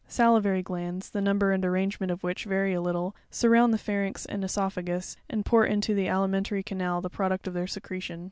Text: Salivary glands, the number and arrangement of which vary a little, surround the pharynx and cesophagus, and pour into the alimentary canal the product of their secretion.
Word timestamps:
Salivary 0.07 0.63
glands, 0.63 1.11
the 1.11 1.21
number 1.21 1.51
and 1.51 1.63
arrangement 1.63 2.11
of 2.11 2.23
which 2.23 2.45
vary 2.45 2.73
a 2.73 2.81
little, 2.81 3.15
surround 3.29 3.71
the 3.71 3.77
pharynx 3.77 4.25
and 4.25 4.41
cesophagus, 4.41 5.15
and 5.29 5.45
pour 5.45 5.63
into 5.63 5.93
the 5.93 6.07
alimentary 6.07 6.63
canal 6.63 7.01
the 7.01 7.07
product 7.07 7.45
of 7.45 7.53
their 7.53 7.67
secretion. 7.67 8.19